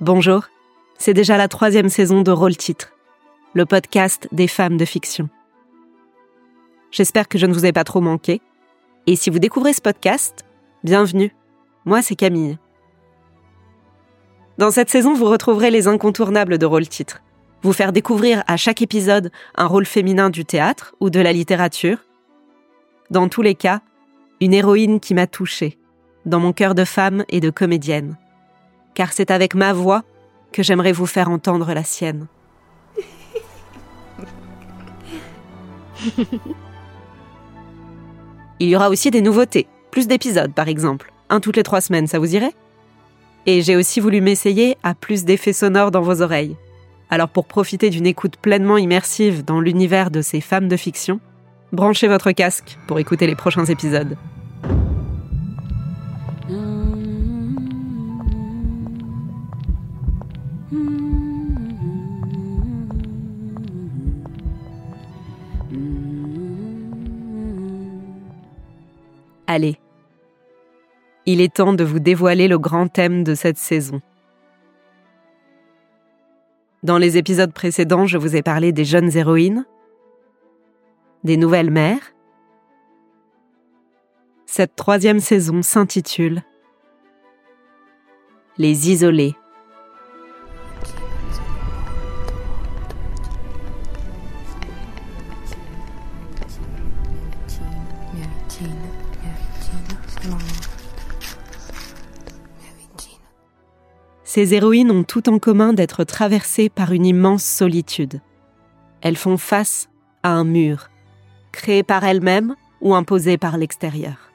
Bonjour, 0.00 0.46
c'est 0.98 1.14
déjà 1.14 1.36
la 1.36 1.46
troisième 1.46 1.88
saison 1.88 2.22
de 2.22 2.32
Rôle 2.32 2.56
Titre, 2.56 2.92
le 3.52 3.64
podcast 3.64 4.26
des 4.32 4.48
femmes 4.48 4.76
de 4.76 4.84
fiction. 4.84 5.28
J'espère 6.90 7.28
que 7.28 7.38
je 7.38 7.46
ne 7.46 7.52
vous 7.52 7.64
ai 7.64 7.70
pas 7.70 7.84
trop 7.84 8.00
manqué. 8.00 8.40
Et 9.06 9.14
si 9.14 9.30
vous 9.30 9.38
découvrez 9.38 9.72
ce 9.72 9.80
podcast, 9.80 10.44
bienvenue. 10.82 11.32
Moi, 11.84 12.02
c'est 12.02 12.16
Camille. 12.16 12.58
Dans 14.58 14.72
cette 14.72 14.90
saison, 14.90 15.14
vous 15.14 15.26
retrouverez 15.26 15.70
les 15.70 15.86
incontournables 15.86 16.58
de 16.58 16.66
Rôle 16.66 16.88
Titre. 16.88 17.22
Vous 17.62 17.72
faire 17.72 17.92
découvrir 17.92 18.42
à 18.48 18.56
chaque 18.56 18.82
épisode 18.82 19.30
un 19.54 19.66
rôle 19.66 19.86
féminin 19.86 20.28
du 20.28 20.44
théâtre 20.44 20.96
ou 20.98 21.08
de 21.08 21.20
la 21.20 21.32
littérature. 21.32 21.98
Dans 23.10 23.28
tous 23.28 23.42
les 23.42 23.54
cas, 23.54 23.80
une 24.40 24.54
héroïne 24.54 24.98
qui 24.98 25.14
m'a 25.14 25.28
touchée, 25.28 25.78
dans 26.26 26.40
mon 26.40 26.52
cœur 26.52 26.74
de 26.74 26.84
femme 26.84 27.24
et 27.28 27.38
de 27.38 27.50
comédienne. 27.50 28.16
Car 28.94 29.12
c'est 29.12 29.30
avec 29.30 29.54
ma 29.54 29.72
voix 29.72 30.02
que 30.52 30.62
j'aimerais 30.62 30.92
vous 30.92 31.06
faire 31.06 31.28
entendre 31.30 31.72
la 31.74 31.84
sienne. 31.84 32.26
Il 38.60 38.68
y 38.68 38.76
aura 38.76 38.88
aussi 38.88 39.10
des 39.10 39.20
nouveautés, 39.20 39.66
plus 39.90 40.06
d'épisodes 40.06 40.52
par 40.52 40.68
exemple, 40.68 41.12
un 41.28 41.40
toutes 41.40 41.56
les 41.56 41.64
trois 41.64 41.80
semaines, 41.80 42.06
ça 42.06 42.20
vous 42.20 42.34
irait? 42.34 42.54
Et 43.46 43.62
j'ai 43.62 43.76
aussi 43.76 44.00
voulu 44.00 44.20
m'essayer 44.20 44.76
à 44.82 44.94
plus 44.94 45.24
d'effets 45.24 45.52
sonores 45.52 45.90
dans 45.90 46.00
vos 46.02 46.22
oreilles. 46.22 46.56
Alors 47.10 47.28
pour 47.28 47.46
profiter 47.46 47.90
d'une 47.90 48.06
écoute 48.06 48.36
pleinement 48.36 48.78
immersive 48.78 49.44
dans 49.44 49.60
l'univers 49.60 50.10
de 50.10 50.22
ces 50.22 50.40
femmes 50.40 50.68
de 50.68 50.76
fiction, 50.76 51.20
branchez 51.72 52.08
votre 52.08 52.30
casque 52.30 52.78
pour 52.86 52.98
écouter 52.98 53.26
les 53.26 53.36
prochains 53.36 53.66
épisodes. 53.66 54.16
Allez, 69.46 69.78
il 71.26 71.40
est 71.40 71.54
temps 71.54 71.74
de 71.74 71.84
vous 71.84 72.00
dévoiler 72.00 72.48
le 72.48 72.58
grand 72.58 72.88
thème 72.88 73.22
de 73.22 73.34
cette 73.34 73.56
saison. 73.56 74.00
Dans 76.82 76.98
les 76.98 77.16
épisodes 77.16 77.52
précédents, 77.52 78.06
je 78.06 78.18
vous 78.18 78.34
ai 78.34 78.42
parlé 78.42 78.72
des 78.72 78.84
jeunes 78.84 79.16
héroïnes, 79.16 79.64
des 81.22 81.36
nouvelles 81.36 81.70
mères. 81.70 82.14
Cette 84.44 84.76
troisième 84.76 85.20
saison 85.20 85.62
s'intitule 85.62 86.42
Les 88.58 88.90
isolés. 88.90 89.34
Ces 104.24 104.54
héroïnes 104.54 104.90
ont 104.90 105.04
tout 105.04 105.28
en 105.28 105.38
commun 105.38 105.72
d'être 105.72 106.02
traversées 106.02 106.68
par 106.68 106.92
une 106.92 107.06
immense 107.06 107.44
solitude. 107.44 108.20
Elles 109.00 109.16
font 109.16 109.36
face 109.36 109.88
à 110.22 110.30
un 110.30 110.44
mur, 110.44 110.90
créé 111.52 111.82
par 111.82 112.04
elles-mêmes 112.04 112.56
ou 112.80 112.94
imposé 112.94 113.38
par 113.38 113.56
l'extérieur. 113.58 114.32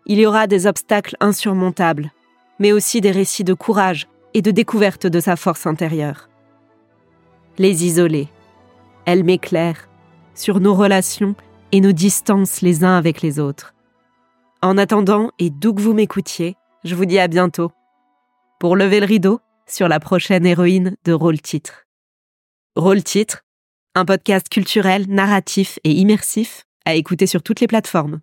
Il 0.06 0.18
y 0.18 0.26
aura 0.26 0.46
des 0.46 0.66
obstacles 0.66 1.16
insurmontables, 1.20 2.10
mais 2.58 2.72
aussi 2.72 3.00
des 3.00 3.10
récits 3.10 3.44
de 3.44 3.54
courage 3.54 4.08
et 4.34 4.42
de 4.42 4.50
découverte 4.50 5.06
de 5.06 5.20
sa 5.20 5.36
force 5.36 5.66
intérieure 5.66 6.28
les 7.58 7.84
isoler. 7.84 8.28
Elle 9.04 9.24
m'éclaire 9.24 9.88
sur 10.34 10.60
nos 10.60 10.74
relations 10.74 11.34
et 11.72 11.80
nos 11.80 11.92
distances 11.92 12.60
les 12.60 12.84
uns 12.84 12.96
avec 12.96 13.22
les 13.22 13.38
autres. 13.38 13.74
En 14.62 14.78
attendant, 14.78 15.30
et 15.38 15.50
d'où 15.50 15.74
que 15.74 15.82
vous 15.82 15.94
m'écoutiez, 15.94 16.56
je 16.84 16.94
vous 16.94 17.04
dis 17.04 17.18
à 17.18 17.28
bientôt 17.28 17.72
pour 18.60 18.76
lever 18.76 19.00
le 19.00 19.06
rideau 19.06 19.40
sur 19.66 19.88
la 19.88 19.98
prochaine 19.98 20.46
héroïne 20.46 20.96
de 21.04 21.12
Rôle 21.12 21.40
Titre. 21.40 21.86
Rôle 22.76 23.02
Titre, 23.02 23.42
un 23.94 24.04
podcast 24.04 24.48
culturel, 24.48 25.06
narratif 25.08 25.78
et 25.84 25.90
immersif 25.90 26.64
à 26.84 26.94
écouter 26.94 27.26
sur 27.26 27.42
toutes 27.42 27.60
les 27.60 27.66
plateformes. 27.66 28.20